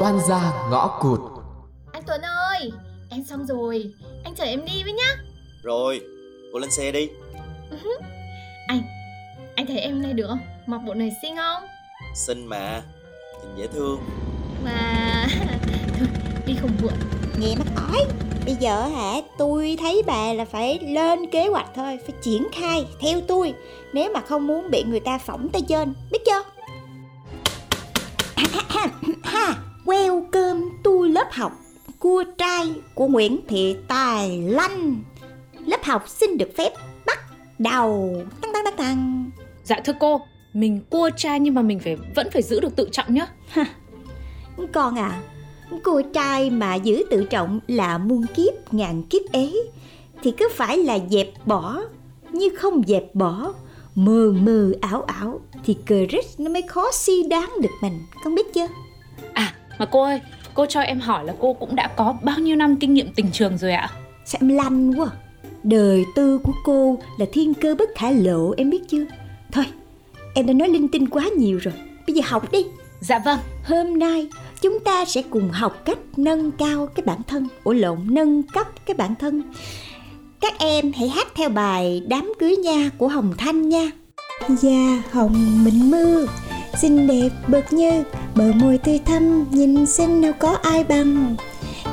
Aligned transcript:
toan 0.00 0.18
ra 0.28 0.52
ngõ 0.70 0.98
cụt 1.00 1.20
Anh 1.92 2.02
Tuấn 2.06 2.20
ơi, 2.22 2.72
em 3.10 3.24
xong 3.24 3.46
rồi, 3.46 3.92
anh 4.24 4.34
chở 4.34 4.44
em 4.44 4.64
đi 4.64 4.82
với 4.82 4.92
nhá. 4.92 5.16
Rồi, 5.62 6.00
cô 6.52 6.58
lên 6.58 6.70
xe 6.70 6.92
đi 6.92 7.08
Anh, 8.68 8.82
anh 9.54 9.66
thấy 9.66 9.78
em 9.78 10.02
này 10.02 10.12
được 10.12 10.26
không? 10.28 10.40
Mặc 10.66 10.80
bộ 10.86 10.94
này 10.94 11.10
xinh 11.22 11.36
không? 11.36 11.62
Xinh 12.14 12.46
mà 12.46 12.82
Nhìn 13.42 13.56
dễ 13.56 13.66
thương 13.66 14.00
Mà 14.64 15.26
thôi, 15.98 16.08
đi 16.46 16.54
không 16.60 16.70
muộn. 16.82 16.92
Nghe 17.38 17.54
mắt 17.56 17.82
ói 17.92 18.04
Bây 18.44 18.54
giờ 18.54 18.82
hả 18.82 19.20
tôi 19.38 19.76
thấy 19.80 20.02
bà 20.06 20.32
là 20.32 20.44
phải 20.44 20.78
lên 20.78 21.30
kế 21.30 21.46
hoạch 21.46 21.66
thôi 21.74 21.98
Phải 22.06 22.14
triển 22.22 22.48
khai 22.52 22.86
theo 23.00 23.20
tôi 23.20 23.54
Nếu 23.92 24.12
mà 24.14 24.20
không 24.20 24.46
muốn 24.46 24.70
bị 24.70 24.82
người 24.82 25.00
ta 25.00 25.18
phỏng 25.18 25.48
tay 25.48 25.62
trên 25.68 25.94
Biết 26.10 26.18
chưa 26.26 26.42
học 31.40 31.60
Cua 31.98 32.24
trai 32.38 32.74
của 32.94 33.06
Nguyễn 33.06 33.40
Thị 33.48 33.76
Tài 33.88 34.42
Lanh. 34.42 35.02
Lớp 35.66 35.84
học 35.84 36.08
xin 36.08 36.38
được 36.38 36.50
phép 36.56 36.72
bắt 37.06 37.18
đầu. 37.58 38.22
Tăng 38.40 38.52
tăng 38.52 38.64
tăng 38.64 38.76
tăng. 38.76 39.30
Dạ 39.64 39.80
thưa 39.84 39.92
cô, 40.00 40.20
mình 40.52 40.80
cua 40.90 41.10
trai 41.16 41.40
nhưng 41.40 41.54
mà 41.54 41.62
mình 41.62 41.80
phải 41.80 41.96
vẫn 42.14 42.28
phải 42.32 42.42
giữ 42.42 42.60
được 42.60 42.76
tự 42.76 42.88
trọng 42.92 43.14
nhá. 43.14 43.26
Con 44.72 44.98
à 44.98 45.20
Cô 45.82 46.02
trai 46.02 46.50
mà 46.50 46.74
giữ 46.74 47.02
tự 47.10 47.24
trọng 47.24 47.60
là 47.66 47.98
muôn 47.98 48.26
kiếp 48.36 48.74
ngàn 48.74 49.02
kiếp 49.02 49.32
ấy. 49.32 49.70
Thì 50.22 50.30
cứ 50.30 50.48
phải 50.54 50.78
là 50.78 50.98
dẹp 51.10 51.28
bỏ 51.46 51.80
Như 52.32 52.48
không 52.58 52.82
dẹp 52.86 53.14
bỏ 53.14 53.52
Mờ 53.94 54.32
mờ 54.32 54.72
ảo 54.80 55.02
ảo 55.02 55.40
Thì 55.64 55.76
crush 55.86 56.40
nó 56.40 56.50
mới 56.50 56.62
khó 56.62 56.90
suy 56.92 57.22
đoán 57.22 57.50
được 57.62 57.70
mình. 57.82 57.98
Con 58.24 58.34
biết 58.34 58.54
chưa? 58.54 58.66
À, 59.32 59.54
mà 59.78 59.86
cô 59.86 60.02
ơi, 60.02 60.20
cô 60.60 60.66
cho 60.66 60.80
em 60.80 61.00
hỏi 61.00 61.24
là 61.24 61.34
cô 61.40 61.52
cũng 61.52 61.76
đã 61.76 61.88
có 61.96 62.14
bao 62.22 62.38
nhiêu 62.38 62.56
năm 62.56 62.76
kinh 62.76 62.94
nghiệm 62.94 63.12
tình 63.12 63.30
trường 63.32 63.58
rồi 63.58 63.72
ạ? 63.72 63.90
Sao 64.24 64.38
em 64.42 64.48
lanh 64.48 65.00
quá. 65.00 65.06
Đời 65.62 66.04
tư 66.16 66.38
của 66.38 66.52
cô 66.64 66.98
là 67.18 67.26
thiên 67.32 67.54
cơ 67.54 67.74
bất 67.74 67.88
khả 67.94 68.10
lộ 68.10 68.54
em 68.56 68.70
biết 68.70 68.88
chưa? 68.88 69.04
Thôi 69.52 69.64
em 70.34 70.46
đã 70.46 70.52
nói 70.52 70.68
linh 70.68 70.88
tinh 70.88 71.06
quá 71.06 71.24
nhiều 71.36 71.58
rồi. 71.58 71.74
Bây 72.06 72.16
giờ 72.16 72.22
học 72.24 72.52
đi. 72.52 72.66
Dạ 73.00 73.18
vâng, 73.24 73.38
Hôm 73.64 73.98
nay 73.98 74.28
chúng 74.60 74.78
ta 74.84 75.04
sẽ 75.04 75.22
cùng 75.30 75.50
học 75.50 75.82
cách 75.84 75.98
nâng 76.16 76.50
cao 76.50 76.86
cái 76.86 77.02
bản 77.06 77.18
thân. 77.26 77.48
Ủa 77.64 77.72
lộn, 77.72 77.98
nâng 78.04 78.42
cấp 78.42 78.66
cái 78.86 78.94
bản 78.94 79.14
thân. 79.14 79.42
Các 80.40 80.58
em 80.58 80.92
hãy 80.92 81.08
hát 81.08 81.26
theo 81.34 81.48
bài 81.48 82.02
Đám 82.08 82.32
cưới 82.38 82.56
nha 82.56 82.90
của 82.98 83.08
Hồng 83.08 83.34
Thanh 83.38 83.68
nha. 83.68 83.90
Da 84.48 85.02
hồng 85.12 85.64
mình 85.64 85.90
mưa 85.90 86.26
Xinh 86.78 87.06
đẹp 87.06 87.28
bực 87.48 87.72
như, 87.72 88.04
Bờ 88.34 88.52
môi 88.52 88.78
tươi 88.78 89.00
thắm 89.04 89.46
Nhìn 89.50 89.86
xinh 89.86 90.20
nào 90.20 90.32
có 90.38 90.58
ai 90.62 90.84
bằng. 90.84 91.36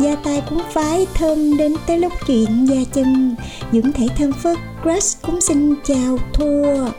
Da 0.00 0.16
tay 0.24 0.42
cũng 0.48 0.60
phải 0.72 1.06
thơm 1.14 1.56
Đến 1.56 1.74
tới 1.86 1.98
lúc 1.98 2.12
chuyện 2.26 2.66
da 2.66 2.76
chân 2.92 3.36
Dưỡng 3.72 3.92
thể 3.92 4.06
thơm 4.16 4.32
phức, 4.32 4.58
Crush 4.82 5.22
cũng 5.22 5.40
xin 5.40 5.74
chào 5.84 6.18
thua. 6.32 6.90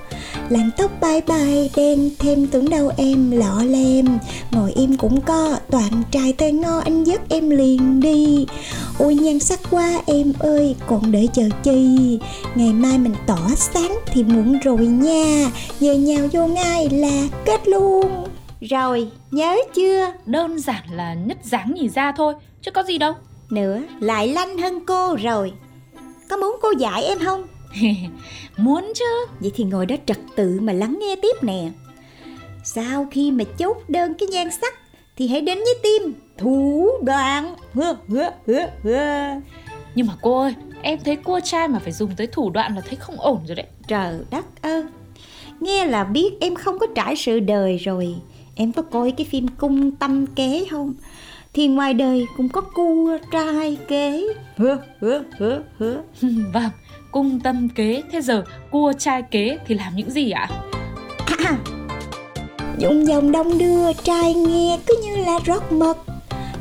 Làn 0.50 0.70
tóc 0.78 0.92
bay 1.02 1.22
bay 1.28 1.70
đen 1.76 2.10
thêm 2.20 2.48
tưởng 2.48 2.70
đâu 2.70 2.92
em 2.98 3.32
lọ 3.32 3.64
lem. 3.64 4.06
Ngồi 4.52 4.72
im 4.72 4.98
cũng 4.98 5.22
có 5.22 5.58
toàn 5.72 6.04
trai 6.12 6.34
tơi 6.34 6.52
ngo 6.52 6.80
anh 6.80 7.04
dắt 7.04 7.22
em 7.30 7.50
liền 7.50 8.00
đi. 8.00 8.46
Ôi 9.00 9.16
nhan 9.16 9.40
sắc 9.40 9.60
quá 9.72 10.02
em 10.06 10.34
ơi 10.40 10.76
còn 10.88 11.12
đợi 11.12 11.30
chờ 11.34 11.44
chi? 11.64 12.20
Ngày 12.56 12.74
mai 12.74 12.98
mình 12.98 13.16
tỏ 13.28 13.40
sáng 13.56 14.00
thì 14.06 14.24
muộn 14.24 14.60
rồi 14.60 14.86
nha. 14.86 15.52
Giờ 15.80 15.94
nhào 15.94 16.28
vô 16.32 16.48
ngay 16.48 16.90
là 16.90 17.28
kết 17.46 17.68
luôn. 17.68 18.28
Rồi 18.62 19.08
nhớ 19.32 19.58
chưa? 19.74 20.14
Đơn 20.26 20.60
giản 20.60 20.84
là 20.92 21.14
nhất 21.14 21.38
dáng 21.44 21.74
nhì 21.76 21.90
ra 21.90 22.12
thôi, 22.18 22.34
chứ 22.62 22.72
có 22.72 22.84
gì 22.84 22.98
đâu. 22.98 23.14
Nữa 23.50 23.80
lại 24.00 24.28
lanh 24.28 24.58
hơn 24.58 24.86
cô 24.86 25.16
rồi. 25.16 25.54
Có 26.30 26.38
muốn 26.38 26.56
cô 26.62 26.72
dạy 26.80 27.04
em 27.04 27.20
không 27.20 27.48
Muốn 28.58 28.92
chứ. 28.96 29.26
Vậy 29.40 29.52
thì 29.56 29.64
ngồi 29.64 29.86
đó 29.86 29.96
trật 30.06 30.18
tự 30.36 30.60
mà 30.62 30.74
lắng 30.74 30.98
nghe 31.02 31.16
tiếp 31.22 31.36
nè 31.42 31.70
Sau 32.64 33.08
khi 33.12 33.32
mà 33.32 33.44
chốt 33.58 33.78
đơn 33.88 34.14
cái 34.20 34.28
nhan 34.28 34.52
sắc 34.62 34.74
Thì 35.16 35.28
hãy 35.28 35.42
đến 35.42 35.58
với 35.58 35.76
tim 35.84 36.14
Thủ 36.38 36.90
đoạn 37.04 37.56
hơ, 37.74 37.96
hơ, 38.10 38.32
hơ, 38.48 38.70
hơ. 38.84 39.42
Nhưng 39.96 40.08
mà 40.08 40.14
cô 40.22 40.40
ơi, 40.40 40.54
em 40.82 41.00
thấy 41.06 41.16
cua 41.16 41.40
trai 41.44 41.68
mà 41.68 41.80
phải 41.80 41.92
dùng 41.92 42.12
tới 42.18 42.28
thủ 42.28 42.50
đoạn 42.50 42.76
là 42.76 42.82
thấy 42.82 42.96
không 42.96 43.22
ổn 43.22 43.40
rồi 43.48 43.56
đấy. 43.56 43.66
Trời 43.88 44.20
đất 44.32 44.46
ơi 44.62 44.84
Nghe 45.60 45.86
là 45.86 46.04
biết 46.04 46.34
em 46.40 46.56
không 46.56 46.80
có 46.80 46.88
trải 46.96 47.16
sự 47.16 47.40
đời 47.40 47.78
rồi 47.78 48.16
Em 48.56 48.72
có 48.72 48.82
coi 48.82 49.12
cái 49.12 49.28
phim 49.30 49.48
cung 49.48 49.92
tâm 49.92 50.26
kế 50.28 50.66
không 50.72 50.94
Thì 51.54 51.68
ngoài 51.68 51.94
đời 51.94 52.26
cũng 52.38 52.50
có 52.50 52.62
cua 52.62 53.18
trai 53.32 53.78
kế 53.88 54.28
hơ, 54.58 54.78
hơ, 55.02 55.24
hơ, 55.40 55.62
hơ. 55.80 56.02
vâng, 56.54 56.70
cung 57.16 57.40
tâm 57.40 57.70
kế, 57.70 58.04
thế 58.12 58.22
giờ 58.22 58.44
cua 58.72 58.94
trai 59.00 59.22
kế 59.32 59.58
thì 59.68 59.76
làm 59.76 59.96
những 59.96 60.12
gì 60.12 60.32
ạ? 60.32 60.50
Dụng 62.78 63.08
dòng 63.08 63.32
đông 63.32 63.58
đưa 63.58 63.94
trai 63.94 64.34
nghe 64.34 64.80
cứ 64.88 65.02
như 65.04 65.16
là 65.16 65.40
rót 65.46 65.72
mật 65.72 65.98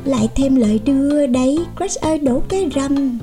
Lại 0.05 0.29
thêm 0.35 0.55
lời 0.55 0.79
đưa 0.85 1.27
đấy 1.27 1.59
Crush 1.77 2.01
ơi 2.01 2.19
đổ 2.19 2.41
cái 2.49 2.69
rầm 2.75 3.19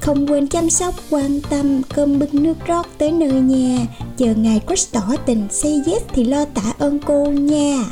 Không 0.00 0.26
quên 0.26 0.48
chăm 0.48 0.70
sóc 0.70 0.94
quan 1.10 1.40
tâm 1.50 1.82
Cơm 1.94 2.18
bưng 2.18 2.42
nước 2.42 2.66
rót 2.66 2.86
tới 2.98 3.12
nơi 3.12 3.32
nhà 3.32 3.86
Chờ 4.16 4.34
ngày 4.34 4.60
crush 4.66 4.92
tỏ 4.92 5.16
tình 5.26 5.46
Say 5.50 5.82
yes 5.86 6.02
thì 6.12 6.24
lo 6.24 6.44
tạ 6.44 6.72
ơn 6.78 6.98
cô 6.98 7.26
nha 7.26 7.84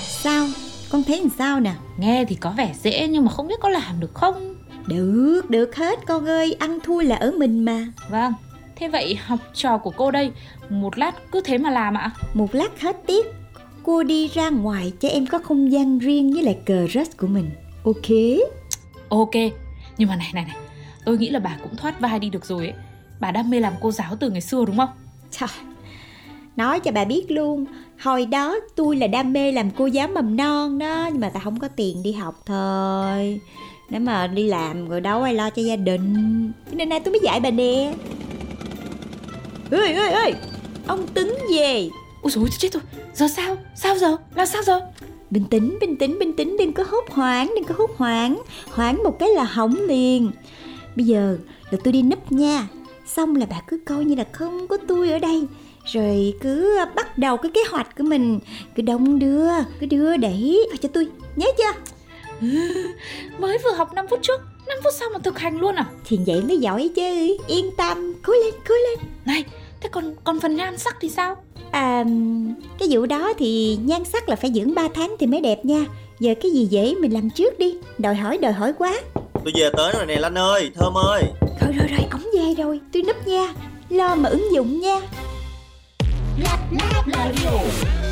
Sao? 0.00 0.46
Con 0.90 1.02
thấy 1.02 1.20
làm 1.20 1.30
sao 1.38 1.60
nè? 1.60 1.72
Nghe 1.98 2.24
thì 2.24 2.34
có 2.34 2.50
vẻ 2.56 2.74
dễ 2.82 3.08
nhưng 3.08 3.24
mà 3.24 3.30
không 3.30 3.48
biết 3.48 3.60
có 3.60 3.68
làm 3.68 4.00
được 4.00 4.14
không? 4.14 4.57
Được, 4.88 5.42
được 5.50 5.76
hết 5.76 5.98
con 6.06 6.28
ơi 6.28 6.56
Ăn 6.58 6.78
thua 6.82 7.00
là 7.00 7.16
ở 7.16 7.32
mình 7.38 7.64
mà 7.64 7.86
Vâng, 8.10 8.32
thế 8.76 8.88
vậy 8.88 9.14
học 9.14 9.40
trò 9.54 9.78
của 9.78 9.90
cô 9.90 10.10
đây, 10.10 10.32
một 10.68 10.98
lát 10.98 11.14
cứ 11.32 11.40
thế 11.44 11.58
mà 11.58 11.70
làm 11.70 11.94
ạ? 11.94 12.10
Một 12.34 12.54
lát 12.54 12.80
hết 12.80 12.96
tiết 13.06 13.26
Cô 13.82 14.02
đi 14.02 14.28
ra 14.28 14.50
ngoài 14.50 14.92
cho 15.00 15.08
em 15.08 15.26
có 15.26 15.38
không 15.38 15.72
gian 15.72 15.98
riêng 15.98 16.32
với 16.32 16.42
lại 16.42 16.58
crush 16.66 17.16
của 17.16 17.26
mình 17.26 17.50
Ok 17.84 18.10
Ok, 19.08 19.34
nhưng 19.98 20.08
mà 20.08 20.16
này 20.16 20.30
này 20.34 20.44
này, 20.44 20.56
tôi 21.04 21.18
nghĩ 21.18 21.30
là 21.30 21.38
bà 21.38 21.56
cũng 21.62 21.76
thoát 21.76 22.00
vai 22.00 22.18
đi 22.18 22.30
được 22.30 22.46
rồi 22.46 22.66
ấy. 22.66 22.74
Bà 23.20 23.30
đam 23.30 23.50
mê 23.50 23.60
làm 23.60 23.72
cô 23.80 23.92
giáo 23.92 24.16
từ 24.20 24.30
ngày 24.30 24.40
xưa 24.40 24.64
đúng 24.64 24.76
không? 24.76 24.88
Trời, 25.30 25.48
nói 26.58 26.80
cho 26.80 26.92
bà 26.92 27.04
biết 27.04 27.30
luôn 27.30 27.64
Hồi 28.00 28.26
đó 28.26 28.56
tôi 28.76 28.96
là 28.96 29.06
đam 29.06 29.32
mê 29.32 29.52
làm 29.52 29.70
cô 29.70 29.86
giáo 29.86 30.08
mầm 30.08 30.36
non 30.36 30.78
đó 30.78 31.08
Nhưng 31.12 31.20
mà 31.20 31.28
ta 31.28 31.40
không 31.40 31.58
có 31.58 31.68
tiền 31.68 32.02
đi 32.02 32.12
học 32.12 32.42
thôi. 32.46 33.40
Nếu 33.90 34.00
mà 34.00 34.26
đi 34.26 34.46
làm 34.46 34.88
rồi 34.88 35.00
đâu 35.00 35.22
ai 35.22 35.34
lo 35.34 35.50
cho 35.50 35.62
gia 35.62 35.76
đình. 35.76 36.14
Cho 36.70 36.74
nên 36.76 36.88
nay 36.88 37.00
tôi 37.00 37.12
mới 37.12 37.20
dạy 37.22 37.40
bà 37.40 37.50
nè. 37.50 37.94
Ơi 39.70 39.92
ơi 39.92 40.10
ơi 40.10 40.34
Ông 40.86 41.06
Tứng 41.06 41.38
về. 41.54 41.90
Ôi 42.22 42.30
dồi 42.30 42.48
chết 42.58 42.72
rồi, 42.72 42.82
giờ 43.14 43.28
sao? 43.28 43.56
Sao 43.76 43.98
giờ? 43.98 44.16
Là 44.34 44.46
sao 44.46 44.62
giờ? 44.62 44.80
Bình 45.30 45.44
tĩnh, 45.50 45.78
bình 45.80 45.96
tĩnh, 45.96 46.18
bình 46.18 46.32
tĩnh 46.36 46.56
Đừng 46.56 46.72
có 46.72 46.84
hốt 46.88 47.04
hoảng, 47.10 47.52
đừng 47.54 47.64
có 47.64 47.74
hốt 47.78 47.90
hoảng. 47.96 48.42
Hoảng 48.70 49.02
một 49.04 49.18
cái 49.18 49.28
là 49.28 49.44
hỏng 49.44 49.76
liền. 49.86 50.30
Bây 50.96 51.06
giờ 51.06 51.38
là 51.70 51.78
tôi 51.84 51.92
đi 51.92 52.02
núp 52.02 52.32
nha. 52.32 52.68
Xong 53.06 53.36
là 53.36 53.46
bà 53.50 53.60
cứ 53.66 53.80
coi 53.86 54.04
như 54.04 54.14
là 54.14 54.24
không 54.32 54.68
có 54.68 54.76
tôi 54.88 55.10
ở 55.10 55.18
đây 55.18 55.46
Rồi 55.92 56.34
cứ 56.40 56.78
bắt 56.94 57.18
đầu 57.18 57.36
cái 57.36 57.50
kế 57.54 57.60
hoạch 57.70 57.98
của 57.98 58.04
mình. 58.04 58.40
Cứ 58.74 58.82
đông 58.82 59.18
đưa, 59.18 59.48
cứ 59.80 59.86
đưa 59.86 60.16
đẩy 60.16 60.60
vào 60.70 60.76
cho 60.76 60.88
tôi 60.92 61.08
Nhớ 61.36 61.46
chưa? 61.58 61.72
Mới 63.38 63.58
vừa 63.64 63.72
học 63.72 63.94
5 63.94 64.06
phút 64.10 64.18
trước, 64.22 64.40
5 64.66 64.78
phút 64.84 64.92
sau 64.98 65.08
mà 65.12 65.18
thực 65.18 65.38
hành 65.38 65.58
luôn 65.58 65.74
à? 65.74 65.86
Thì 66.04 66.18
vậy 66.26 66.42
mới 66.42 66.58
giỏi 66.58 66.90
chứ 66.96 67.36
Yên 67.46 67.70
tâm, 67.76 68.14
cố 68.22 68.32
lên, 68.32 68.54
cố 68.68 68.74
lên. 68.74 68.98
Này, 69.24 69.44
thế 69.80 69.88
còn 69.92 70.14
còn 70.24 70.40
phần 70.40 70.56
nhan 70.56 70.78
sắc 70.78 70.96
thì 71.00 71.08
sao? 71.08 71.36
À, 71.70 72.04
cái 72.78 72.88
vụ 72.90 73.06
đó 73.06 73.32
thì 73.38 73.78
nhan 73.82 74.04
sắc 74.04 74.28
là 74.28 74.36
phải 74.36 74.52
dưỡng 74.54 74.74
3 74.74 74.88
tháng 74.94 75.16
thì 75.18 75.26
mới 75.26 75.40
đẹp 75.40 75.64
nha. 75.64 75.84
Giờ 76.20 76.34
cái 76.42 76.50
gì 76.50 76.64
dễ 76.64 76.94
mình 76.94 77.12
làm 77.12 77.30
trước 77.30 77.58
đi. 77.58 77.74
Đòi 77.98 78.14
hỏi 78.14 78.38
đòi 78.38 78.52
hỏi 78.52 78.72
quá. 78.78 78.94
Tôi 79.44 79.52
về 79.54 79.70
tới 79.76 79.92
rồi 79.96 80.06
nè 80.06 80.16
Lanh 80.16 80.34
ơi 80.34 80.70
Thơm 80.74 80.94
ơi. 80.94 81.22
Rồi 81.60 81.72
rồi 81.72 81.88
rồi, 81.88 82.06
ổng 82.12 82.30
về 82.34 82.62
rồi, 82.62 82.80
tôi 82.92 83.02
núp 83.02 83.26
nha. 83.26 83.54
Lo 83.88 84.14
mà 84.14 84.28
ứng 84.28 84.52
dụng 84.52 84.80
nha 84.80 85.00
Mario. 86.38 88.07